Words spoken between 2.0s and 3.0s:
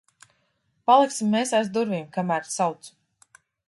kamēr sauc.